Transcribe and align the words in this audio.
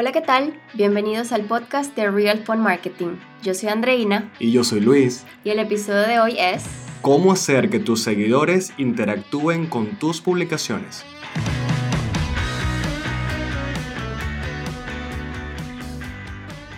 Hola, 0.00 0.12
¿qué 0.12 0.20
tal? 0.20 0.54
Bienvenidos 0.74 1.32
al 1.32 1.42
podcast 1.42 1.96
de 1.96 2.08
Real 2.08 2.44
Phone 2.44 2.60
Marketing. 2.60 3.16
Yo 3.42 3.52
soy 3.52 3.68
Andreina. 3.70 4.30
Y 4.38 4.52
yo 4.52 4.62
soy 4.62 4.78
Luis. 4.78 5.26
Y 5.42 5.50
el 5.50 5.58
episodio 5.58 6.06
de 6.06 6.20
hoy 6.20 6.36
es... 6.38 6.66
¿Cómo 7.02 7.32
hacer 7.32 7.68
que 7.68 7.80
tus 7.80 8.04
seguidores 8.04 8.72
interactúen 8.78 9.66
con 9.66 9.98
tus 9.98 10.20
publicaciones? 10.20 11.04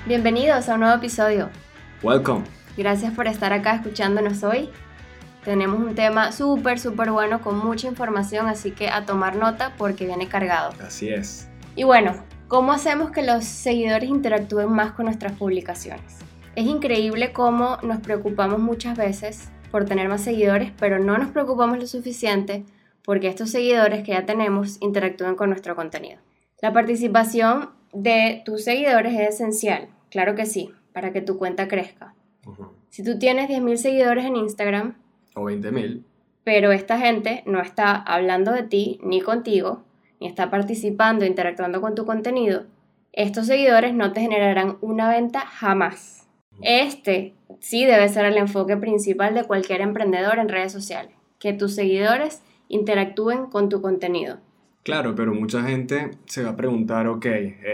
Bienvenidos 0.06 0.70
a 0.70 0.74
un 0.76 0.80
nuevo 0.80 0.96
episodio. 0.96 1.50
Welcome. 2.02 2.44
Gracias 2.78 3.12
por 3.12 3.26
estar 3.26 3.52
acá 3.52 3.74
escuchándonos 3.74 4.42
hoy. 4.44 4.70
Tenemos 5.44 5.78
un 5.78 5.94
tema 5.94 6.32
súper, 6.32 6.78
súper 6.78 7.10
bueno 7.10 7.42
con 7.42 7.58
mucha 7.58 7.86
información, 7.86 8.46
así 8.46 8.70
que 8.70 8.88
a 8.88 9.04
tomar 9.04 9.36
nota 9.36 9.74
porque 9.76 10.06
viene 10.06 10.26
cargado. 10.26 10.72
Así 10.80 11.10
es. 11.10 11.50
Y 11.76 11.84
bueno, 11.84 12.24
¿cómo 12.50 12.72
hacemos 12.72 13.12
que 13.12 13.22
los 13.22 13.44
seguidores 13.44 14.10
interactúen 14.10 14.70
más 14.70 14.90
con 14.92 15.04
nuestras 15.04 15.32
publicaciones? 15.38 16.18
Es 16.56 16.66
increíble 16.66 17.32
cómo 17.32 17.78
nos 17.84 18.00
preocupamos 18.00 18.58
muchas 18.58 18.98
veces 18.98 19.48
por 19.70 19.84
tener 19.84 20.08
más 20.08 20.24
seguidores, 20.24 20.72
pero 20.76 20.98
no 20.98 21.16
nos 21.16 21.30
preocupamos 21.30 21.78
lo 21.78 21.86
suficiente 21.86 22.64
porque 23.04 23.28
estos 23.28 23.50
seguidores 23.50 24.02
que 24.02 24.12
ya 24.12 24.26
tenemos 24.26 24.78
interactúen 24.82 25.36
con 25.36 25.50
nuestro 25.50 25.76
contenido. 25.76 26.18
La 26.60 26.72
participación 26.72 27.70
de 27.92 28.42
tus 28.44 28.64
seguidores 28.64 29.14
es 29.14 29.36
esencial, 29.36 29.88
claro 30.10 30.34
que 30.34 30.44
sí, 30.44 30.72
para 30.92 31.12
que 31.12 31.20
tu 31.20 31.38
cuenta 31.38 31.68
crezca. 31.68 32.14
Si 32.88 33.04
tú 33.04 33.16
tienes 33.16 33.48
10.000 33.48 33.76
seguidores 33.76 34.24
en 34.24 34.34
Instagram, 34.34 34.96
o 35.36 35.42
20.000, 35.42 36.02
pero 36.42 36.72
esta 36.72 36.98
gente 36.98 37.44
no 37.46 37.60
está 37.60 37.94
hablando 37.94 38.50
de 38.50 38.64
ti 38.64 38.98
ni 39.04 39.20
contigo, 39.20 39.84
ni 40.20 40.26
está 40.26 40.50
participando, 40.50 41.24
interactuando 41.24 41.80
con 41.80 41.94
tu 41.94 42.04
contenido, 42.04 42.66
estos 43.12 43.46
seguidores 43.46 43.94
no 43.94 44.12
te 44.12 44.20
generarán 44.20 44.76
una 44.80 45.08
venta 45.08 45.40
jamás. 45.40 46.28
Este 46.62 47.34
sí 47.58 47.84
debe 47.84 48.08
ser 48.08 48.26
el 48.26 48.36
enfoque 48.36 48.76
principal 48.76 49.34
de 49.34 49.44
cualquier 49.44 49.80
emprendedor 49.80 50.38
en 50.38 50.48
redes 50.48 50.72
sociales, 50.72 51.14
que 51.38 51.52
tus 51.52 51.74
seguidores 51.74 52.42
interactúen 52.68 53.46
con 53.46 53.68
tu 53.68 53.80
contenido. 53.80 54.38
Claro, 54.82 55.14
pero 55.14 55.34
mucha 55.34 55.62
gente 55.62 56.12
se 56.24 56.42
va 56.42 56.50
a 56.50 56.56
preguntar, 56.56 57.06
ok, 57.06 57.26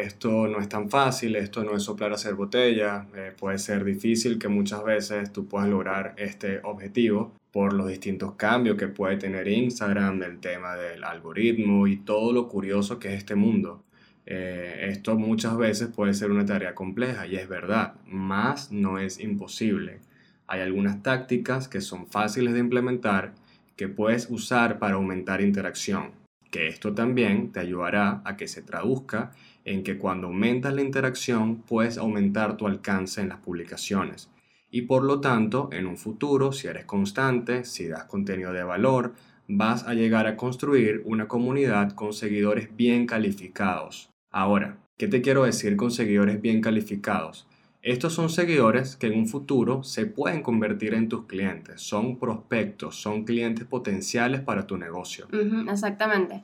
esto 0.03 0.49
no 0.49 0.59
es 0.59 0.69
tan 0.69 0.91
fácil, 0.91 1.37
esto 1.37 1.63
no 1.63 1.77
es 1.77 1.85
soplar 1.85 2.11
a 2.11 2.17
hacer 2.17 2.35
botella, 2.35 3.07
eh, 3.15 3.33
puede 3.39 3.59
ser 3.59 3.85
difícil 3.85 4.41
que 4.41 4.49
muchas 4.49 4.83
veces 4.83 5.33
tú 5.33 5.47
puedas 5.47 5.69
lograr 5.69 6.15
este 6.17 6.61
objetivo 6.65 7.33
por 7.57 7.73
los 7.73 7.89
distintos 7.89 8.35
cambios 8.35 8.77
que 8.77 8.87
puede 8.87 9.17
tener 9.17 9.49
Instagram, 9.49 10.23
el 10.23 10.41
tema 10.41 10.77
del 10.77 11.03
algoritmo 11.03 11.87
y 11.87 11.97
todo 11.97 12.31
lo 12.31 12.49
curioso 12.49 12.99
que 12.99 13.09
es 13.09 13.15
este 13.15 13.35
mundo. 13.35 13.83
Eh, 14.27 14.89
esto 14.91 15.17
muchas 15.17 15.57
veces 15.57 15.89
puede 15.89 16.13
ser 16.13 16.31
una 16.31 16.45
tarea 16.45 16.75
compleja 16.75 17.27
y 17.27 17.37
es 17.37 17.49
verdad, 17.49 17.95
más 18.05 18.73
no 18.73 18.99
es 18.99 19.19
imposible. 19.21 20.01
Hay 20.47 20.61
algunas 20.61 21.03
tácticas 21.03 21.67
que 21.67 21.81
son 21.81 22.07
fáciles 22.07 22.53
de 22.53 22.61
implementar 22.61 23.33
que 23.75 23.89
puedes 23.89 24.29
usar 24.29 24.79
para 24.79 24.97
aumentar 24.97 25.41
interacción 25.41 26.11
que 26.51 26.69
esto 26.69 26.93
también 26.93 27.53
te 27.53 27.61
ayudará 27.61 28.21
a 28.27 28.37
que 28.37 28.49
se 28.49 28.61
traduzca 28.61 29.33
en 29.65 29.83
que 29.83 29.97
cuando 29.97 30.27
aumentas 30.27 30.75
la 30.75 30.83
interacción 30.83 31.63
puedes 31.63 31.97
aumentar 31.97 32.59
tu 32.59 32.67
alcance 32.67 33.23
en 33.23 33.31
las 33.31 33.39
publicaciones. 33.39 34.29
Y 34.71 34.83
por 34.83 35.05
lo 35.05 35.21
tanto, 35.21 35.69
en 35.73 35.87
un 35.87 35.97
futuro, 35.97 36.53
si 36.53 36.67
eres 36.67 36.85
constante, 36.85 37.65
si 37.65 37.87
das 37.87 38.05
contenido 38.05 38.53
de 38.53 38.65
valor, 38.65 39.15
vas 39.49 39.85
a 39.85 39.95
llegar 39.95 40.27
a 40.27 40.37
construir 40.37 41.03
una 41.05 41.29
comunidad 41.29 41.93
con 41.93 42.13
seguidores 42.13 42.75
bien 42.77 43.07
calificados. 43.07 44.11
Ahora, 44.31 44.79
¿qué 44.99 45.09
te 45.09 45.23
quiero 45.23 45.45
decir 45.45 45.77
con 45.77 45.91
seguidores 45.91 46.41
bien 46.41 46.61
calificados? 46.61 47.47
Estos 47.87 48.15
son 48.15 48.31
seguidores 48.31 48.97
que 48.97 49.07
en 49.07 49.17
un 49.17 49.29
futuro 49.29 49.85
se 49.85 50.07
pueden 50.07 50.43
convertir 50.43 50.93
en 50.95 51.09
tus 51.09 51.27
clientes, 51.27 51.81
son 51.81 52.19
prospectos, 52.19 52.97
son 52.97 53.25
clientes 53.25 53.65
potenciales 53.65 54.41
para 54.41 54.67
tu 54.67 54.77
negocio. 54.77 55.29
exactamente. 55.71 56.43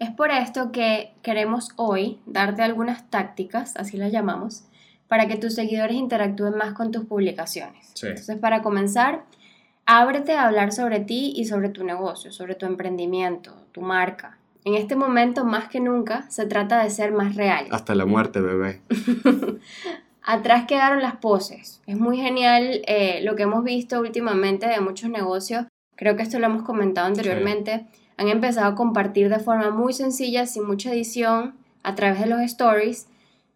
Es 0.00 0.10
por 0.10 0.32
esto 0.32 0.72
que 0.72 1.12
queremos 1.22 1.68
hoy 1.76 2.18
darte 2.26 2.62
algunas 2.62 3.08
tácticas, 3.08 3.76
así 3.76 3.98
las 3.98 4.10
llamamos, 4.10 4.64
para 5.10 5.26
que 5.26 5.34
tus 5.34 5.56
seguidores 5.56 5.96
interactúen 5.96 6.56
más 6.56 6.72
con 6.72 6.92
tus 6.92 7.04
publicaciones. 7.04 7.92
Entonces, 8.00 8.38
para 8.38 8.62
comenzar, 8.62 9.24
ábrete 9.84 10.34
a 10.34 10.46
hablar 10.46 10.70
sobre 10.70 11.00
ti 11.00 11.32
y 11.34 11.46
sobre 11.46 11.68
tu 11.68 11.82
negocio, 11.82 12.30
sobre 12.30 12.54
tu 12.54 12.64
emprendimiento, 12.64 13.52
tu 13.72 13.80
marca. 13.80 14.38
En 14.64 14.76
este 14.76 14.94
momento, 14.94 15.44
más 15.44 15.68
que 15.68 15.80
nunca, 15.80 16.30
se 16.30 16.46
trata 16.46 16.80
de 16.80 16.90
ser 16.90 17.10
más 17.10 17.34
real. 17.34 17.66
Hasta 17.72 17.96
la 17.96 18.06
muerte, 18.06 18.40
bebé. 18.40 18.82
Atrás 20.22 20.66
quedaron 20.68 21.02
las 21.02 21.16
poses. 21.16 21.82
Es 21.88 21.98
muy 21.98 22.18
genial 22.18 22.80
eh, 22.86 23.18
lo 23.24 23.34
que 23.34 23.42
hemos 23.42 23.64
visto 23.64 23.98
últimamente 23.98 24.68
de 24.68 24.80
muchos 24.80 25.10
negocios. 25.10 25.66
Creo 25.96 26.14
que 26.14 26.22
esto 26.22 26.38
lo 26.38 26.46
hemos 26.46 26.62
comentado 26.62 27.08
anteriormente. 27.08 27.84
Han 28.16 28.28
empezado 28.28 28.68
a 28.68 28.74
compartir 28.76 29.28
de 29.28 29.40
forma 29.40 29.70
muy 29.70 29.92
sencilla, 29.92 30.46
sin 30.46 30.68
mucha 30.68 30.92
edición, 30.92 31.54
a 31.82 31.96
través 31.96 32.20
de 32.20 32.26
los 32.26 32.42
stories, 32.42 33.08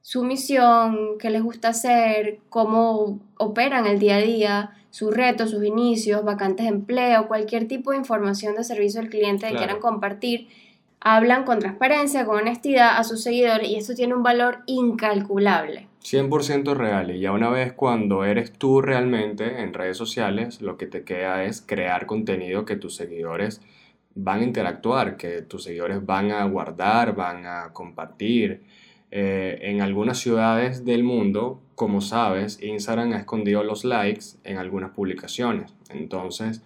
su 0.04 0.22
misión, 0.22 1.16
qué 1.18 1.30
les 1.30 1.42
gusta 1.42 1.68
hacer, 1.68 2.36
cómo 2.50 3.20
operan 3.38 3.86
el 3.86 3.98
día 3.98 4.16
a 4.16 4.20
día, 4.20 4.74
sus 4.90 5.16
retos, 5.16 5.50
sus 5.50 5.64
inicios, 5.64 6.22
vacantes 6.22 6.66
de 6.66 6.72
empleo, 6.72 7.26
cualquier 7.26 7.66
tipo 7.68 7.90
de 7.90 7.96
información 7.96 8.54
de 8.54 8.64
servicio 8.64 9.00
al 9.00 9.08
cliente 9.08 9.48
que 9.48 9.56
quieran 9.56 9.80
compartir. 9.80 10.48
Hablan 11.00 11.44
con 11.44 11.58
transparencia, 11.58 12.26
con 12.26 12.36
honestidad 12.36 12.98
a 12.98 13.04
sus 13.04 13.22
seguidores 13.22 13.66
y 13.66 13.76
esto 13.76 13.94
tiene 13.94 14.14
un 14.14 14.22
valor 14.22 14.58
incalculable. 14.66 15.88
100% 16.02 16.74
real 16.74 17.10
y 17.10 17.20
ya 17.20 17.32
una 17.32 17.48
vez 17.48 17.72
cuando 17.72 18.26
eres 18.26 18.52
tú 18.52 18.82
realmente 18.82 19.62
en 19.62 19.72
redes 19.72 19.96
sociales, 19.96 20.60
lo 20.60 20.76
que 20.76 20.84
te 20.84 21.04
queda 21.04 21.44
es 21.44 21.62
crear 21.62 22.04
contenido 22.04 22.66
que 22.66 22.76
tus 22.76 22.94
seguidores 22.94 23.62
van 24.14 24.40
a 24.40 24.44
interactuar, 24.44 25.16
que 25.16 25.40
tus 25.40 25.64
seguidores 25.64 26.04
van 26.04 26.30
a 26.30 26.44
guardar, 26.44 27.14
van 27.14 27.46
a 27.46 27.72
compartir. 27.72 28.64
Eh, 29.16 29.70
en 29.70 29.80
algunas 29.80 30.18
ciudades 30.18 30.84
del 30.84 31.04
mundo, 31.04 31.60
como 31.76 32.00
sabes, 32.00 32.60
Instagram 32.60 33.12
ha 33.12 33.18
escondido 33.18 33.62
los 33.62 33.84
likes 33.84 34.24
en 34.42 34.58
algunas 34.58 34.90
publicaciones. 34.90 35.72
Entonces, 35.88 36.62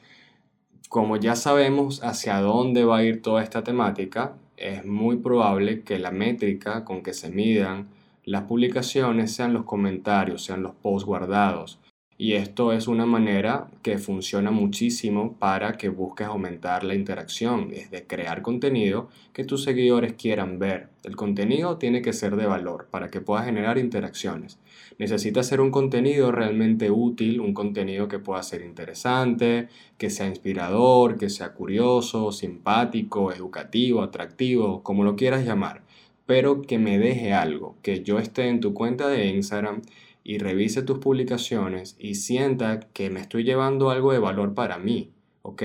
como 0.88 1.18
ya 1.18 1.36
sabemos 1.36 2.02
hacia 2.02 2.40
dónde 2.40 2.86
va 2.86 2.98
a 2.98 3.04
ir 3.04 3.20
toda 3.20 3.42
esta 3.42 3.62
temática, 3.62 4.32
es 4.56 4.86
muy 4.86 5.18
probable 5.18 5.82
que 5.82 5.98
la 5.98 6.10
métrica 6.10 6.86
con 6.86 7.02
que 7.02 7.12
se 7.12 7.30
midan 7.30 7.88
las 8.24 8.44
publicaciones 8.44 9.30
sean 9.34 9.52
los 9.52 9.64
comentarios, 9.64 10.42
sean 10.42 10.62
los 10.62 10.74
posts 10.74 11.04
guardados. 11.04 11.78
Y 12.20 12.32
esto 12.32 12.72
es 12.72 12.88
una 12.88 13.06
manera 13.06 13.68
que 13.80 13.96
funciona 13.96 14.50
muchísimo 14.50 15.36
para 15.38 15.74
que 15.74 15.88
busques 15.88 16.26
aumentar 16.26 16.82
la 16.82 16.96
interacción, 16.96 17.70
es 17.72 17.92
de 17.92 18.08
crear 18.08 18.42
contenido 18.42 19.08
que 19.32 19.44
tus 19.44 19.62
seguidores 19.62 20.14
quieran 20.14 20.58
ver. 20.58 20.88
El 21.04 21.14
contenido 21.14 21.78
tiene 21.78 22.02
que 22.02 22.12
ser 22.12 22.34
de 22.34 22.46
valor 22.46 22.88
para 22.90 23.08
que 23.08 23.20
pueda 23.20 23.44
generar 23.44 23.78
interacciones. 23.78 24.58
Necesita 24.98 25.44
ser 25.44 25.60
un 25.60 25.70
contenido 25.70 26.32
realmente 26.32 26.90
útil, 26.90 27.38
un 27.38 27.54
contenido 27.54 28.08
que 28.08 28.18
pueda 28.18 28.42
ser 28.42 28.62
interesante, 28.62 29.68
que 29.96 30.10
sea 30.10 30.26
inspirador, 30.26 31.18
que 31.18 31.30
sea 31.30 31.52
curioso, 31.52 32.32
simpático, 32.32 33.32
educativo, 33.32 34.02
atractivo, 34.02 34.82
como 34.82 35.04
lo 35.04 35.14
quieras 35.14 35.46
llamar 35.46 35.82
pero 36.26 36.60
que 36.60 36.78
me 36.78 36.98
deje 36.98 37.32
algo, 37.32 37.78
que 37.80 38.02
yo 38.02 38.18
esté 38.18 38.48
en 38.48 38.60
tu 38.60 38.74
cuenta 38.74 39.08
de 39.08 39.28
Instagram 39.28 39.80
y 40.28 40.36
revise 40.36 40.82
tus 40.82 40.98
publicaciones 40.98 41.96
y 41.98 42.16
sienta 42.16 42.80
que 42.80 43.08
me 43.08 43.18
estoy 43.18 43.44
llevando 43.44 43.88
algo 43.88 44.12
de 44.12 44.18
valor 44.18 44.52
para 44.52 44.76
mí, 44.76 45.10
¿ok? 45.40 45.62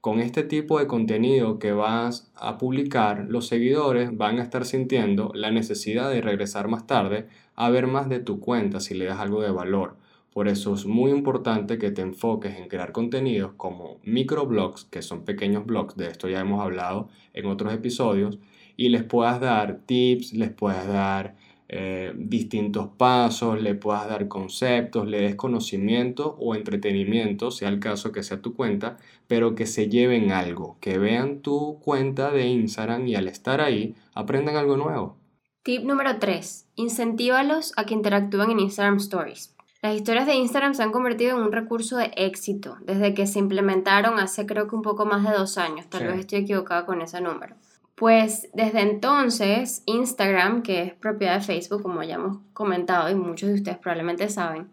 Con 0.00 0.20
este 0.20 0.42
tipo 0.42 0.78
de 0.78 0.86
contenido 0.86 1.58
que 1.58 1.72
vas 1.72 2.32
a 2.34 2.56
publicar, 2.56 3.26
los 3.28 3.46
seguidores 3.46 4.16
van 4.16 4.38
a 4.38 4.42
estar 4.42 4.64
sintiendo 4.64 5.32
la 5.34 5.50
necesidad 5.50 6.08
de 6.08 6.22
regresar 6.22 6.66
más 6.66 6.86
tarde 6.86 7.26
a 7.56 7.68
ver 7.68 7.88
más 7.88 8.08
de 8.08 8.20
tu 8.20 8.40
cuenta 8.40 8.80
si 8.80 8.94
le 8.94 9.04
das 9.04 9.20
algo 9.20 9.42
de 9.42 9.50
valor. 9.50 9.98
Por 10.32 10.48
eso 10.48 10.72
es 10.72 10.86
muy 10.86 11.10
importante 11.10 11.76
que 11.76 11.90
te 11.90 12.00
enfoques 12.00 12.56
en 12.56 12.68
crear 12.68 12.92
contenidos 12.92 13.52
como 13.58 13.98
microblogs, 14.02 14.86
que 14.86 15.02
son 15.02 15.26
pequeños 15.26 15.66
blogs, 15.66 15.94
de 15.96 16.08
esto 16.08 16.26
ya 16.26 16.40
hemos 16.40 16.62
hablado 16.62 17.10
en 17.34 17.44
otros 17.44 17.74
episodios, 17.74 18.38
y 18.78 18.88
les 18.88 19.04
puedas 19.04 19.40
dar 19.40 19.80
tips, 19.84 20.32
les 20.32 20.50
puedas 20.50 20.88
dar 20.88 21.36
eh, 21.72 22.12
distintos 22.16 22.88
pasos, 22.98 23.62
le 23.62 23.76
puedas 23.76 24.08
dar 24.08 24.26
conceptos, 24.26 25.06
le 25.06 25.20
des 25.20 25.36
conocimiento 25.36 26.34
o 26.40 26.56
entretenimiento, 26.56 27.52
sea 27.52 27.68
el 27.68 27.78
caso 27.78 28.10
que 28.10 28.24
sea 28.24 28.42
tu 28.42 28.54
cuenta, 28.56 28.96
pero 29.28 29.54
que 29.54 29.66
se 29.66 29.88
lleven 29.88 30.32
algo, 30.32 30.78
que 30.80 30.98
vean 30.98 31.42
tu 31.42 31.78
cuenta 31.78 32.32
de 32.32 32.48
Instagram 32.48 33.06
y 33.06 33.14
al 33.14 33.28
estar 33.28 33.60
ahí 33.60 33.94
aprendan 34.14 34.56
algo 34.56 34.76
nuevo. 34.76 35.16
Tip 35.62 35.84
número 35.84 36.18
3. 36.18 36.66
Incentívalos 36.74 37.72
a 37.76 37.86
que 37.86 37.94
interactúen 37.94 38.50
en 38.50 38.58
Instagram 38.58 38.96
Stories. 38.96 39.54
Las 39.80 39.94
historias 39.94 40.26
de 40.26 40.34
Instagram 40.34 40.74
se 40.74 40.82
han 40.82 40.90
convertido 40.90 41.36
en 41.38 41.44
un 41.44 41.52
recurso 41.52 41.98
de 41.98 42.10
éxito 42.16 42.78
desde 42.80 43.14
que 43.14 43.28
se 43.28 43.38
implementaron 43.38 44.18
hace 44.18 44.44
creo 44.44 44.66
que 44.66 44.74
un 44.74 44.82
poco 44.82 45.06
más 45.06 45.22
de 45.22 45.36
dos 45.36 45.56
años, 45.56 45.86
tal 45.88 46.08
vez 46.08 46.18
estoy 46.18 46.40
equivocada 46.40 46.84
con 46.84 47.00
ese 47.00 47.20
número. 47.20 47.54
Pues 48.00 48.48
desde 48.54 48.80
entonces, 48.80 49.82
Instagram, 49.84 50.62
que 50.62 50.80
es 50.84 50.94
propiedad 50.94 51.34
de 51.34 51.44
Facebook, 51.44 51.82
como 51.82 52.02
ya 52.02 52.14
hemos 52.14 52.38
comentado 52.54 53.10
y 53.10 53.14
muchos 53.14 53.50
de 53.50 53.56
ustedes 53.56 53.76
probablemente 53.76 54.30
saben, 54.30 54.70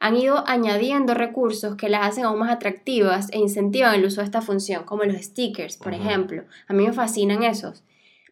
han 0.00 0.16
ido 0.16 0.42
añadiendo 0.48 1.12
recursos 1.12 1.76
que 1.76 1.90
las 1.90 2.06
hacen 2.06 2.24
aún 2.24 2.38
más 2.38 2.50
atractivas 2.50 3.30
e 3.30 3.38
incentivan 3.38 3.96
el 3.96 4.06
uso 4.06 4.22
de 4.22 4.24
esta 4.24 4.40
función, 4.40 4.84
como 4.84 5.04
los 5.04 5.20
stickers, 5.20 5.76
por 5.76 5.92
ejemplo. 5.92 6.44
A 6.66 6.72
mí 6.72 6.86
me 6.86 6.94
fascinan 6.94 7.42
esos, 7.42 7.84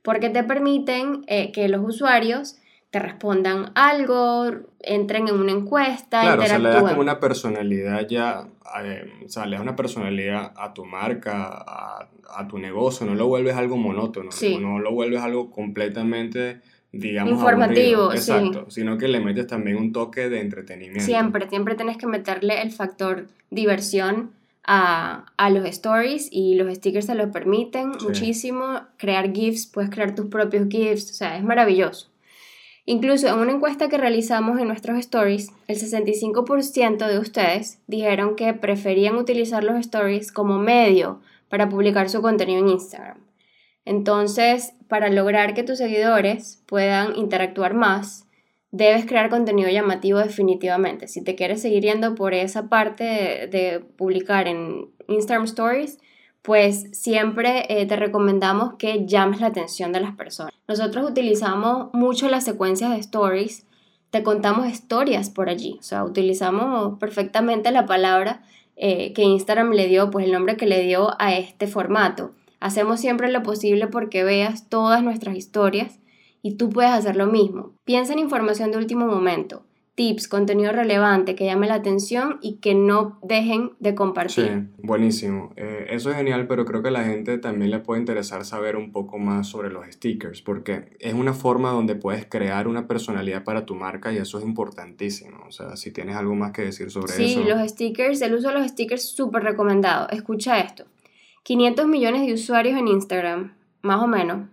porque 0.02 0.31
te 0.31 0.42
permiten 0.42 1.22
eh, 1.26 1.52
que 1.52 1.69
los 1.69 1.87
usuarios 1.87 2.56
te 2.90 2.98
respondan 2.98 3.70
algo, 3.76 4.50
entren 4.81 5.28
en 5.28 5.34
una 5.37 5.52
encuesta, 5.52 6.22
claro, 6.22 6.42
interactúen. 6.42 6.42
o 6.42 6.48
sea, 6.48 6.58
le 6.58 6.69
das 6.69 6.90
como 6.90 7.00
una 7.00 7.20
personalidad 7.20 8.08
ya, 8.08 8.48
eh, 8.84 9.12
o 9.25 9.28
sea, 9.28 9.46
le 9.46 9.56
das 9.56 9.62
una 9.62 9.76
personalidad 9.76 10.52
a 10.56 10.75
tu 10.75 10.84
marca, 10.84 11.46
a, 11.46 12.08
a, 12.34 12.48
tu 12.48 12.58
negocio, 12.58 13.06
no 13.06 13.14
lo 13.14 13.28
vuelves 13.28 13.54
algo 13.54 13.76
monótono, 13.76 14.31
no 14.60 14.81
lo 14.81 14.92
vuelves 14.92 15.22
algo 15.22 15.52
completamente, 15.52 16.62
digamos, 16.90 17.34
informativo, 17.34 18.12
exacto, 18.12 18.69
sino 18.70 18.98
que 18.98 19.06
le 19.06 19.20
metes 19.20 19.46
también 19.46 19.76
un 19.76 19.92
toque 19.92 20.28
de 20.28 20.40
entretenimiento. 20.40 21.04
Siempre, 21.04 21.48
siempre 21.48 21.76
tienes 21.76 21.96
que 21.96 22.08
meterle 22.08 22.60
el 22.60 22.72
factor 22.72 23.28
diversión 23.50 24.32
a, 24.64 25.26
a, 25.37 25.50
los 25.50 25.64
stories 25.64 26.28
y 26.32 26.56
los 26.56 26.75
stickers 26.75 27.06
te 27.06 27.14
lo 27.14 27.31
permiten 27.31 27.90
muchísimo. 28.02 28.81
Crear 28.96 29.32
GIFs, 29.32 29.66
puedes 29.66 29.90
crear 29.90 30.14
tus 30.14 30.26
propios 30.26 30.69
GIFs, 30.69 31.10
o 31.12 31.14
sea, 31.14 31.37
es 31.37 31.44
maravilloso. 31.44 32.10
Incluso 32.90 33.28
en 33.28 33.38
una 33.38 33.52
encuesta 33.52 33.88
que 33.88 33.98
realizamos 33.98 34.58
en 34.58 34.66
nuestros 34.66 34.98
stories, 34.98 35.52
el 35.69 35.78
65% 35.78 37.06
de 37.06 37.20
ustedes 37.20 37.78
dijeron 37.87 38.34
que 38.34 38.52
preferían 38.52 39.14
utilizar 39.14 39.62
los 39.62 39.78
stories 39.78 40.32
como 40.32 40.58
medio 40.58 41.20
para 41.48 41.69
publicar 41.69 42.10
su 42.10 42.20
contenido 42.20 42.58
en 42.58 42.69
Instagram. 42.70 43.25
Entonces, 43.84 44.72
para 44.88 45.08
lograr 45.08 45.54
que 45.54 45.62
tus 45.62 45.78
seguidores 45.78 46.64
puedan 46.66 47.14
interactuar 47.14 47.75
más, 47.75 48.26
debes 48.72 49.06
crear 49.06 49.31
contenido 49.31 49.70
llamativo 49.70 50.19
definitivamente. 50.19 51.06
Si 51.06 51.22
te 51.22 51.37
quieres 51.37 51.62
seguir 51.62 51.84
yendo 51.84 52.16
por 52.16 52.34
esa 52.34 52.69
parte 52.69 53.04
de, 53.04 53.46
de 53.46 53.78
publicar 53.78 54.48
en 54.48 54.90
Instagram 55.06 55.44
Stories, 55.44 56.00
pues 56.42 56.87
siempre 56.92 57.66
eh, 57.69 57.87
te 57.87 57.96
recomendamos 57.96 58.75
que 58.75 59.06
llames 59.06 59.40
la 59.40 59.48
atención 59.48 59.92
de 59.92 60.00
las 60.00 60.14
personas. 60.16 60.54
Nosotros 60.66 61.10
utilizamos 61.10 61.92
mucho 61.92 62.28
las 62.28 62.44
secuencias 62.44 62.90
de 62.90 62.98
stories, 62.98 63.66
te 64.10 64.22
contamos 64.22 64.69
historias 64.69 65.31
por 65.31 65.48
allí, 65.48 65.76
o 65.78 65.82
sea, 65.82 66.04
utilizamos 66.04 66.98
perfectamente 66.98 67.70
la 67.70 67.87
palabra 67.87 68.42
eh, 68.76 69.12
que 69.12 69.22
Instagram 69.22 69.72
le 69.72 69.87
dio, 69.87 70.10
pues 70.10 70.25
el 70.25 70.32
nombre 70.32 70.56
que 70.56 70.66
le 70.66 70.82
dio 70.82 71.14
a 71.20 71.34
este 71.34 71.66
formato. 71.66 72.32
Hacemos 72.60 73.00
siempre 73.00 73.31
lo 73.31 73.42
posible 73.42 73.87
porque 73.87 74.25
veas 74.25 74.69
todas 74.69 75.02
nuestras 75.02 75.37
historias 75.37 75.98
y 76.42 76.54
tú 76.54 76.70
puedes 76.70 76.90
hacer 76.90 77.16
lo 77.16 77.26
mismo. 77.26 77.72
Piensa 77.84 78.12
en 78.12 78.19
información 78.19 78.70
de 78.70 78.78
último 78.78 79.06
momento 79.06 79.64
tips, 80.00 80.29
contenido 80.29 80.73
relevante 80.73 81.35
que 81.35 81.44
llame 81.44 81.67
la 81.67 81.75
atención 81.75 82.38
y 82.41 82.55
que 82.56 82.75
no 82.75 83.19
dejen 83.23 83.73
de 83.81 83.94
compartir. 83.94 84.47
Sí, 84.47 84.82
buenísimo. 84.82 85.52
Eh, 85.56 85.88
eso 85.91 86.11
es 86.11 86.17
genial, 86.17 86.47
pero 86.47 86.64
creo 86.64 86.81
que 86.81 86.88
a 86.88 86.91
la 86.91 87.05
gente 87.05 87.37
también 87.37 87.70
le 87.70 87.81
puede 87.81 88.00
interesar 88.00 88.47
saber 88.47 88.76
un 88.76 88.93
poco 88.93 89.19
más 89.19 89.49
sobre 89.49 89.69
los 89.69 89.85
stickers, 89.88 90.41
porque 90.41 90.97
es 91.00 91.12
una 91.12 91.35
forma 91.35 91.70
donde 91.73 91.97
puedes 91.97 92.25
crear 92.25 92.67
una 92.67 92.88
personalidad 92.88 93.44
para 93.44 93.67
tu 93.67 93.75
marca 93.75 94.11
y 94.11 94.17
eso 94.17 94.38
es 94.38 94.44
importantísimo. 94.44 95.44
O 95.47 95.52
sea, 95.52 95.76
si 95.76 95.91
tienes 95.91 96.17
algo 96.17 96.35
más 96.35 96.52
que 96.52 96.62
decir 96.62 96.91
sobre 96.91 97.12
eso. 97.12 97.23
Sí, 97.23 97.44
los 97.47 97.61
stickers, 97.69 98.23
el 98.23 98.32
uso 98.32 98.49
de 98.49 98.55
los 98.55 98.69
stickers 98.69 99.06
súper 99.06 99.43
recomendado. 99.43 100.08
Escucha 100.08 100.61
esto. 100.61 100.87
500 101.43 101.87
millones 101.87 102.26
de 102.26 102.32
usuarios 102.32 102.79
en 102.79 102.88
Instagram, 102.88 103.52
más 103.82 104.02
o 104.02 104.06
menos, 104.06 104.49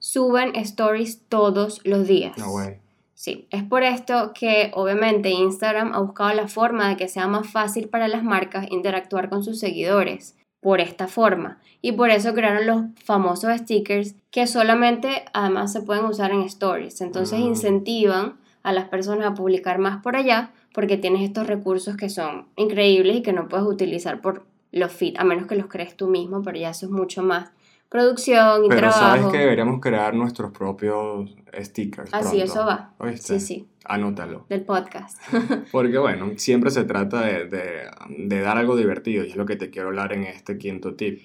suben 0.00 0.56
stories 0.56 1.22
todos 1.28 1.80
los 1.84 2.08
días. 2.08 2.36
No 2.36 2.52
way. 2.52 2.78
Sí, 3.20 3.46
es 3.50 3.62
por 3.62 3.82
esto 3.82 4.32
que 4.34 4.70
obviamente 4.72 5.28
Instagram 5.28 5.92
ha 5.92 5.98
buscado 5.98 6.32
la 6.32 6.48
forma 6.48 6.88
de 6.88 6.96
que 6.96 7.06
sea 7.06 7.28
más 7.28 7.46
fácil 7.52 7.90
para 7.90 8.08
las 8.08 8.24
marcas 8.24 8.66
interactuar 8.70 9.28
con 9.28 9.44
sus 9.44 9.58
seguidores 9.58 10.38
por 10.62 10.80
esta 10.80 11.06
forma 11.06 11.58
y 11.82 11.92
por 11.92 12.08
eso 12.08 12.32
crearon 12.32 12.66
los 12.66 12.84
famosos 13.04 13.54
stickers 13.58 14.14
que 14.30 14.46
solamente 14.46 15.26
además 15.34 15.70
se 15.70 15.82
pueden 15.82 16.06
usar 16.06 16.30
en 16.30 16.40
stories. 16.44 17.02
Entonces 17.02 17.40
mm. 17.40 17.42
incentivan 17.42 18.40
a 18.62 18.72
las 18.72 18.88
personas 18.88 19.26
a 19.26 19.34
publicar 19.34 19.78
más 19.78 20.02
por 20.02 20.16
allá 20.16 20.52
porque 20.72 20.96
tienes 20.96 21.20
estos 21.20 21.46
recursos 21.46 21.98
que 21.98 22.08
son 22.08 22.46
increíbles 22.56 23.16
y 23.16 23.22
que 23.22 23.34
no 23.34 23.48
puedes 23.48 23.66
utilizar 23.66 24.22
por 24.22 24.46
los 24.72 24.92
feed, 24.92 25.16
a 25.18 25.24
menos 25.24 25.46
que 25.46 25.56
los 25.56 25.66
crees 25.66 25.94
tú 25.94 26.06
mismo, 26.06 26.40
pero 26.42 26.58
ya 26.58 26.70
eso 26.70 26.86
es 26.86 26.92
mucho 26.92 27.22
más 27.22 27.50
producción 27.90 28.64
y 28.64 28.68
Pero 28.68 28.90
sabes 28.92 29.26
que 29.26 29.38
deberíamos 29.38 29.80
crear 29.80 30.14
nuestros 30.14 30.52
propios 30.52 31.28
stickers. 31.60 32.14
Así, 32.14 32.40
eso 32.40 32.64
va. 32.64 32.94
Sí, 33.16 33.40
sí. 33.40 33.68
Anótalo. 33.84 34.46
Del 34.48 34.62
podcast. 34.62 35.18
Porque 35.72 35.98
bueno, 35.98 36.30
siempre 36.36 36.70
se 36.70 36.84
trata 36.84 37.22
de, 37.22 37.46
de, 37.46 38.40
dar 38.40 38.56
algo 38.56 38.76
divertido 38.76 39.24
y 39.24 39.30
es 39.30 39.36
lo 39.36 39.44
que 39.44 39.56
te 39.56 39.70
quiero 39.70 39.88
hablar 39.88 40.12
en 40.12 40.22
este 40.22 40.56
quinto 40.56 40.94
tip. 40.94 41.20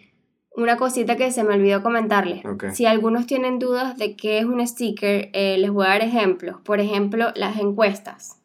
Una 0.57 0.77
cosita 0.77 1.15
que 1.17 1.31
se 1.31 1.43
me 1.43 1.53
olvidó 1.53 1.83
comentarles. 1.83 2.41
Si 2.73 2.85
algunos 2.85 3.27
tienen 3.27 3.59
dudas 3.59 3.97
de 3.97 4.15
qué 4.15 4.39
es 4.39 4.45
un 4.45 4.65
sticker, 4.65 5.29
eh, 5.33 5.57
les 5.59 5.69
voy 5.69 5.85
a 5.85 5.89
dar 5.89 6.01
ejemplos. 6.01 6.61
Por 6.61 6.79
ejemplo, 6.79 7.31
las 7.35 7.59
encuestas, 7.59 8.41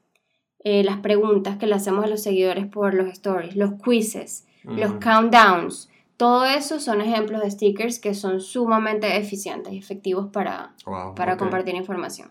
eh, 0.65 0.83
las 0.85 0.99
preguntas 0.99 1.57
que 1.57 1.67
le 1.67 1.77
hacemos 1.77 2.05
a 2.05 2.09
los 2.09 2.23
seguidores 2.23 2.67
por 2.67 2.95
los 2.95 3.09
stories, 3.09 3.57
los 3.57 3.75
quizzes, 3.83 4.47
los 4.65 4.93
countdowns 4.95 5.90
todo 6.21 6.45
eso 6.45 6.81
son 6.81 7.01
ejemplos 7.01 7.41
de 7.41 7.51
stickers 7.51 7.99
que 7.99 8.13
son 8.13 8.43
sumamente 8.43 9.17
eficientes 9.17 9.73
y 9.73 9.79
efectivos 9.79 10.29
para, 10.31 10.75
para 11.17 11.39
compartir 11.39 11.75
información. 11.75 12.29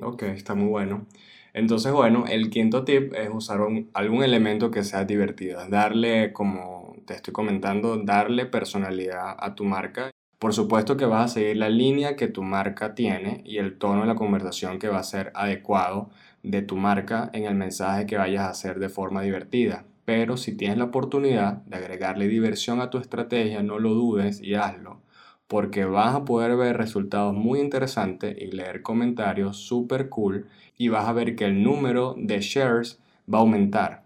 Ok, 0.00 0.22
está 0.22 0.54
muy 0.54 0.68
bueno. 0.68 1.06
Entonces, 1.52 1.90
bueno, 1.90 2.26
el 2.28 2.50
quinto 2.50 2.84
tip 2.84 3.12
es 3.14 3.28
usar 3.32 3.62
algún 3.94 4.22
elemento 4.22 4.70
que 4.70 4.84
sea 4.84 5.06
divertido, 5.06 5.60
darle, 5.68 6.32
como 6.32 6.94
te 7.04 7.14
estoy 7.14 7.32
comentando, 7.32 7.96
darle 7.96 8.46
personalidad 8.46 9.34
a 9.40 9.56
tu 9.56 9.64
marca. 9.64 10.12
Por 10.38 10.54
supuesto 10.54 10.96
que 10.96 11.06
vas 11.06 11.32
a 11.32 11.34
seguir 11.34 11.56
la 11.56 11.68
línea 11.68 12.14
que 12.14 12.28
tu 12.28 12.44
marca 12.44 12.94
tiene 12.94 13.42
y 13.44 13.58
el 13.58 13.76
tono 13.76 14.02
de 14.02 14.06
la 14.06 14.14
conversación 14.14 14.78
que 14.78 14.86
va 14.86 15.00
a 15.00 15.02
ser 15.02 15.32
adecuado 15.34 16.10
de 16.44 16.62
tu 16.62 16.76
marca 16.76 17.28
en 17.32 17.42
el 17.42 17.56
mensaje 17.56 18.06
que 18.06 18.18
vayas 18.18 18.44
a 18.44 18.50
hacer 18.50 18.78
de 18.78 18.88
forma 18.88 19.22
divertida. 19.22 19.84
Pero 20.10 20.36
si 20.36 20.56
tienes 20.56 20.76
la 20.76 20.86
oportunidad 20.86 21.58
de 21.66 21.76
agregarle 21.76 22.26
diversión 22.26 22.80
a 22.80 22.90
tu 22.90 22.98
estrategia, 22.98 23.62
no 23.62 23.78
lo 23.78 23.94
dudes 23.94 24.40
y 24.42 24.56
hazlo, 24.56 25.02
porque 25.46 25.84
vas 25.84 26.16
a 26.16 26.24
poder 26.24 26.56
ver 26.56 26.76
resultados 26.76 27.32
muy 27.32 27.60
interesantes 27.60 28.36
y 28.36 28.46
leer 28.50 28.82
comentarios 28.82 29.58
súper 29.58 30.08
cool 30.08 30.48
y 30.76 30.88
vas 30.88 31.06
a 31.06 31.12
ver 31.12 31.36
que 31.36 31.44
el 31.44 31.62
número 31.62 32.16
de 32.18 32.40
shares 32.40 32.98
va 33.32 33.38
a 33.38 33.42
aumentar. 33.42 34.02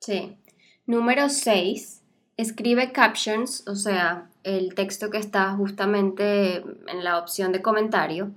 Sí. 0.00 0.34
Número 0.86 1.28
6. 1.28 2.02
Escribe 2.38 2.90
captions, 2.92 3.68
o 3.68 3.76
sea, 3.76 4.30
el 4.44 4.74
texto 4.74 5.10
que 5.10 5.18
está 5.18 5.52
justamente 5.52 6.56
en 6.56 7.04
la 7.04 7.18
opción 7.18 7.52
de 7.52 7.60
comentario. 7.60 8.32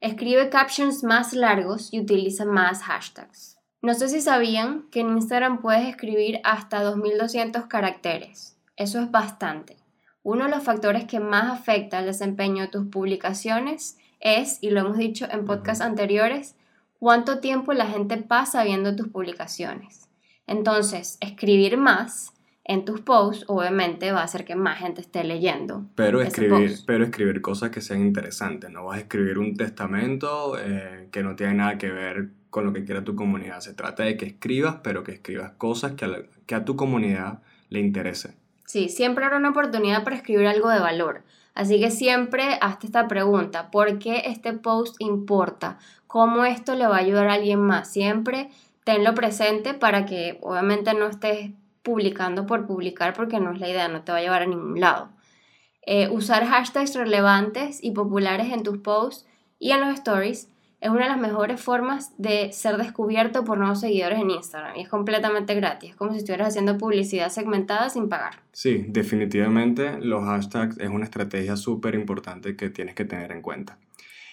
Escribe 0.00 0.48
captions 0.48 1.04
más 1.04 1.34
largos 1.34 1.92
y 1.92 2.00
utiliza 2.00 2.46
más 2.46 2.82
hashtags. 2.84 3.59
No 3.82 3.94
sé 3.94 4.08
si 4.08 4.20
sabían 4.20 4.84
que 4.90 5.00
en 5.00 5.10
Instagram 5.10 5.60
puedes 5.60 5.88
escribir 5.88 6.40
hasta 6.44 6.82
2200 6.82 7.64
caracteres. 7.66 8.58
Eso 8.76 9.00
es 9.00 9.10
bastante. 9.10 9.76
Uno 10.22 10.44
de 10.44 10.50
los 10.50 10.62
factores 10.62 11.04
que 11.04 11.18
más 11.18 11.50
afecta 11.50 11.98
al 11.98 12.04
desempeño 12.04 12.64
de 12.64 12.68
tus 12.68 12.86
publicaciones 12.88 13.98
es, 14.20 14.58
y 14.60 14.68
lo 14.68 14.80
hemos 14.80 14.98
dicho 14.98 15.26
en 15.30 15.46
podcasts 15.46 15.82
anteriores, 15.82 16.56
cuánto 16.98 17.40
tiempo 17.40 17.72
la 17.72 17.86
gente 17.86 18.18
pasa 18.18 18.64
viendo 18.64 18.94
tus 18.94 19.08
publicaciones. 19.08 20.10
Entonces, 20.46 21.16
escribir 21.20 21.78
más 21.78 22.34
en 22.64 22.84
tus 22.84 23.00
posts 23.00 23.44
obviamente 23.48 24.12
va 24.12 24.20
a 24.20 24.24
hacer 24.24 24.44
que 24.44 24.56
más 24.56 24.78
gente 24.78 25.00
esté 25.00 25.24
leyendo. 25.24 25.86
Pero 25.94 26.20
escribir, 26.20 26.76
pero 26.86 27.04
escribir 27.04 27.40
cosas 27.40 27.70
que 27.70 27.80
sean 27.80 28.00
interesantes, 28.00 28.70
no 28.70 28.84
vas 28.84 28.98
a 28.98 29.00
escribir 29.00 29.38
un 29.38 29.56
testamento 29.56 30.58
eh, 30.58 31.08
que 31.10 31.22
no 31.22 31.34
tiene 31.34 31.54
nada 31.54 31.78
que 31.78 31.90
ver 31.90 32.28
con 32.50 32.64
lo 32.64 32.72
que 32.72 32.84
quiera 32.84 33.04
tu 33.04 33.14
comunidad. 33.14 33.60
Se 33.60 33.74
trata 33.74 34.02
de 34.02 34.16
que 34.16 34.26
escribas, 34.26 34.76
pero 34.82 35.04
que 35.04 35.12
escribas 35.12 35.52
cosas 35.52 35.92
que 35.92 36.04
a, 36.04 36.10
que 36.46 36.54
a 36.54 36.64
tu 36.64 36.76
comunidad 36.76 37.40
le 37.68 37.80
interese. 37.80 38.34
Sí, 38.66 38.88
siempre 38.88 39.24
habrá 39.24 39.38
una 39.38 39.50
oportunidad 39.50 40.04
para 40.04 40.16
escribir 40.16 40.46
algo 40.46 40.68
de 40.68 40.80
valor. 40.80 41.22
Así 41.54 41.80
que 41.80 41.90
siempre 41.90 42.58
hazte 42.60 42.86
esta 42.86 43.08
pregunta, 43.08 43.70
¿por 43.70 43.98
qué 43.98 44.22
este 44.26 44.52
post 44.52 44.96
importa? 45.00 45.78
¿Cómo 46.06 46.44
esto 46.44 46.74
le 46.74 46.86
va 46.86 46.96
a 46.96 47.00
ayudar 47.00 47.28
a 47.28 47.34
alguien 47.34 47.60
más? 47.60 47.92
Siempre 47.92 48.50
tenlo 48.84 49.14
presente 49.14 49.74
para 49.74 50.06
que 50.06 50.38
obviamente 50.42 50.94
no 50.94 51.06
estés 51.06 51.50
publicando 51.82 52.46
por 52.46 52.66
publicar 52.66 53.14
porque 53.14 53.40
no 53.40 53.52
es 53.52 53.60
la 53.60 53.68
idea, 53.68 53.88
no 53.88 54.02
te 54.02 54.12
va 54.12 54.18
a 54.18 54.22
llevar 54.22 54.42
a 54.42 54.46
ningún 54.46 54.80
lado. 54.80 55.10
Eh, 55.82 56.08
usar 56.08 56.46
hashtags 56.46 56.94
relevantes 56.94 57.82
y 57.82 57.92
populares 57.92 58.52
en 58.52 58.62
tus 58.62 58.78
posts 58.78 59.26
y 59.58 59.72
en 59.72 59.80
los 59.80 59.94
stories 59.94 60.48
es 60.80 60.90
una 60.90 61.02
de 61.02 61.08
las 61.08 61.20
mejores 61.20 61.60
formas 61.60 62.14
de 62.16 62.52
ser 62.52 62.76
descubierto 62.78 63.44
por 63.44 63.58
nuevos 63.58 63.80
seguidores 63.80 64.18
en 64.18 64.30
Instagram 64.30 64.76
y 64.76 64.82
es 64.82 64.88
completamente 64.88 65.54
gratis, 65.54 65.90
es 65.90 65.96
como 65.96 66.12
si 66.12 66.18
estuvieras 66.18 66.48
haciendo 66.48 66.78
publicidad 66.78 67.28
segmentada 67.28 67.90
sin 67.90 68.08
pagar. 68.08 68.40
Sí, 68.52 68.86
definitivamente 68.88 69.98
los 70.00 70.24
hashtags 70.24 70.78
es 70.78 70.88
una 70.88 71.04
estrategia 71.04 71.56
súper 71.56 71.94
importante 71.94 72.56
que 72.56 72.70
tienes 72.70 72.94
que 72.94 73.04
tener 73.04 73.30
en 73.32 73.42
cuenta. 73.42 73.78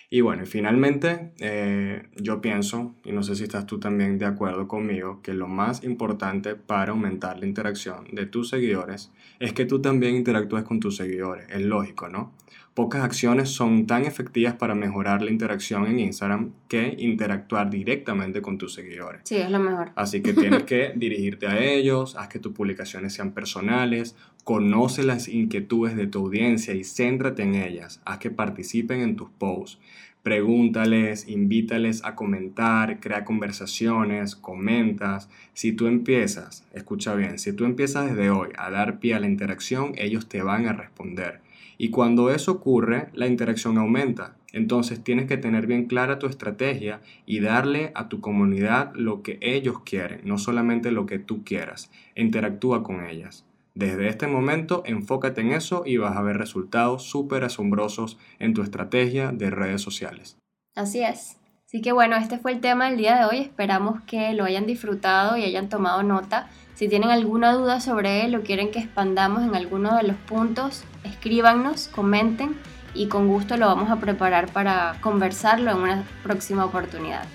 Y 0.10 0.22
bueno, 0.22 0.46
finalmente 0.46 1.34
eh, 1.40 2.04
yo 2.16 2.40
pienso, 2.40 2.96
y 3.04 3.12
no 3.12 3.24
sé 3.24 3.36
si 3.36 3.44
estás 3.44 3.66
tú 3.66 3.78
también 3.78 4.18
de 4.18 4.26
acuerdo 4.26 4.66
conmigo, 4.66 5.22
que 5.22 5.34
lo 5.34 5.50
más 5.50 5.84
importante 5.84 6.56
para 6.56 6.94
aumentar 6.94 7.38
la 7.40 7.46
interacción 7.46 8.06
de 8.14 8.26
tus 8.26 8.50
seguidores 8.50 9.12
es 9.40 9.52
que 9.52 9.66
tú 9.66 9.82
también 9.82 10.16
interactúes 10.16 10.64
con 10.64 10.80
tus 10.80 10.96
seguidores. 10.96 11.46
Es 11.50 11.62
lógico, 11.62 12.08
¿no? 12.08 12.32
Pocas 12.78 13.04
acciones 13.04 13.50
son 13.50 13.88
tan 13.88 14.06
efectivas 14.06 14.54
para 14.54 14.76
mejorar 14.76 15.24
la 15.24 15.32
interacción 15.32 15.88
en 15.88 15.98
Instagram 15.98 16.52
que 16.68 16.96
interactuar 17.00 17.72
directamente 17.72 18.40
con 18.44 18.60
tus 18.60 18.76
seguidores. 18.76 19.22
Sí, 19.24 19.38
es 19.38 19.50
lo 19.50 19.58
mejor. 19.58 19.90
Así 19.96 20.22
que 20.22 20.34
tienes 20.34 20.62
que 20.62 20.94
dirigirte 20.96 21.48
a 21.48 21.60
ellos, 21.60 22.16
haz 22.16 22.28
que 22.28 22.38
tus 22.38 22.54
publicaciones 22.54 23.14
sean 23.16 23.32
personales, 23.32 24.16
conoce 24.44 25.02
las 25.02 25.28
inquietudes 25.28 25.96
de 25.96 26.06
tu 26.06 26.20
audiencia 26.20 26.76
y 26.76 26.84
céntrate 26.84 27.42
en 27.42 27.56
ellas, 27.56 28.00
haz 28.06 28.20
que 28.20 28.30
participen 28.30 29.02
en 29.02 29.16
tus 29.16 29.32
posts. 29.32 29.80
Pregúntales, 30.22 31.28
invítales 31.28 32.06
a 32.06 32.14
comentar, 32.14 33.00
crea 33.00 33.26
conversaciones, 33.26 34.36
comentas. 34.36 35.30
Si 35.56 35.72
tú 35.72 35.88
empiezas, 35.88 36.64
escucha 36.76 37.16
bien, 37.16 37.40
si 37.40 37.54
tú 37.54 37.66
empiezas 37.66 38.06
desde 38.06 38.30
hoy 38.30 38.50
a 38.56 38.70
dar 38.70 39.00
pie 39.00 39.16
a 39.16 39.20
la 39.20 39.26
interacción, 39.26 39.94
ellos 39.96 40.30
te 40.30 40.44
van 40.44 40.68
a 40.68 40.74
responder. 40.74 41.47
Y 41.78 41.90
cuando 41.90 42.30
eso 42.32 42.54
ocurre, 42.54 43.10
la 43.14 43.28
interacción 43.28 43.78
aumenta. 43.78 44.36
Entonces 44.54 45.04
tienes 45.04 45.28
que 45.28 45.38
tener 45.38 45.68
bien 45.68 45.86
clara 45.86 46.20
tu 46.20 46.28
estrategia 46.28 47.02
y 47.26 47.40
darle 47.40 47.92
a 47.96 48.10
tu 48.10 48.22
comunidad 48.22 48.94
lo 48.96 49.22
que 49.22 49.38
ellos 49.42 49.82
quieren, 49.84 50.22
no 50.24 50.38
solamente 50.38 50.92
lo 50.92 51.06
que 51.06 51.20
tú 51.20 51.44
quieras. 51.44 51.92
Interactúa 52.16 52.84
con 52.84 53.06
ellas. 53.06 53.46
Desde 53.76 54.08
este 54.08 54.26
momento, 54.26 54.82
enfócate 54.86 55.42
en 55.42 55.52
eso 55.52 55.84
y 55.86 55.98
vas 55.98 56.18
a 56.18 56.24
ver 56.24 56.38
resultados 56.38 57.04
súper 57.04 57.44
asombrosos 57.44 58.18
en 58.40 58.56
tu 58.56 58.64
estrategia 58.64 59.32
de 59.32 59.52
redes 59.52 59.82
sociales. 59.82 60.38
Así 60.76 61.04
es. 61.04 61.38
Así 61.68 61.82
que 61.82 61.92
bueno, 61.92 62.16
este 62.16 62.38
fue 62.38 62.54
el 62.54 62.62
tema 62.62 62.86
del 62.86 62.98
día 62.98 63.18
de 63.18 63.26
hoy. 63.26 63.40
Esperamos 63.40 64.00
que 64.08 64.34
lo 64.34 64.46
hayan 64.46 64.66
disfrutado 64.66 65.36
y 65.36 65.44
hayan 65.44 65.68
tomado 65.68 66.02
nota. 66.02 66.48
Si 66.76 66.88
tienen 66.88 67.10
alguna 67.10 67.52
duda 67.52 67.82
sobre 67.82 68.24
él 68.24 68.36
o 68.36 68.42
quieren 68.42 68.72
que 68.72 68.80
expandamos 68.80 69.44
en 69.44 69.54
alguno 69.54 69.98
de 69.98 70.04
los 70.04 70.16
puntos, 70.16 70.86
escríbanos, 71.04 71.90
comenten 71.90 72.56
y 72.94 73.08
con 73.08 73.28
gusto 73.28 73.58
lo 73.58 73.66
vamos 73.66 73.92
a 73.92 73.98
preparar 73.98 74.50
para 74.54 74.96
conversarlo 75.02 75.72
en 75.72 75.78
una 75.80 76.04
próxima 76.24 76.64
oportunidad. 76.64 77.26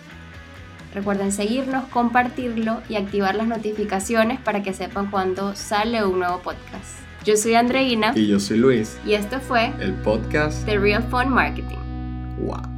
Recuerden 0.95 1.31
seguirnos, 1.31 1.85
compartirlo 1.89 2.81
y 2.89 2.97
activar 2.97 3.35
las 3.35 3.49
notificaciones 3.49 4.41
para 4.41 4.63
que 4.63 4.73
sepan 4.73 5.11
cuando 5.11 5.55
sale 5.55 6.07
un 6.07 6.21
nuevo 6.21 6.39
podcast. 6.39 7.01
Yo 7.23 7.37
soy 7.37 7.55
Andreina. 7.55 8.13
Y 8.15 8.29
yo 8.29 8.41
soy 8.41 8.57
Luis. 8.57 8.99
Y 9.05 9.13
esto 9.13 9.41
fue 9.41 9.75
el 9.79 9.93
podcast 9.93 10.65
The 10.65 10.79
Real 10.79 11.03
Fun 11.03 11.29
Marketing. 11.29 11.77
Wow. 12.39 12.72